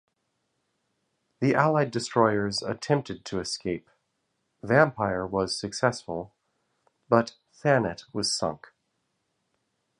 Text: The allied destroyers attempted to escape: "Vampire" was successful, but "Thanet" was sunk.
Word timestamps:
The 1.41 1.53
allied 1.53 1.91
destroyers 1.91 2.63
attempted 2.63 3.23
to 3.25 3.39
escape: 3.39 3.87
"Vampire" 4.63 5.27
was 5.27 5.55
successful, 5.59 6.33
but 7.07 7.35
"Thanet" 7.53 8.05
was 8.11 8.33
sunk. 8.35 8.73